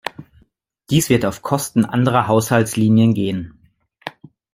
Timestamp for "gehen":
3.13-3.69